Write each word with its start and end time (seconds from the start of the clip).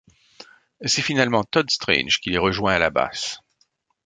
C’est 0.83 1.03
finalement 1.03 1.43
Todd 1.43 1.69
Strange 1.69 2.21
qui 2.21 2.31
les 2.31 2.39
rejoint 2.39 2.73
à 2.73 2.79
la 2.79 2.89
basse. 2.89 3.37